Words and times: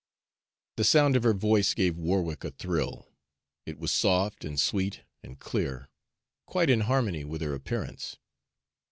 The 0.77 0.83
sound 0.83 1.15
of 1.15 1.21
her 1.21 1.35
voice 1.35 1.75
gave 1.75 1.95
Warwick 1.95 2.43
a 2.43 2.49
thrill. 2.49 3.07
It 3.67 3.77
was 3.77 3.91
soft 3.91 4.43
and 4.43 4.59
sweet 4.59 5.01
and 5.21 5.37
clear 5.39 5.89
quite 6.47 6.71
in 6.71 6.79
harmony 6.89 7.23
with 7.23 7.41
her 7.41 7.53
appearance. 7.53 8.17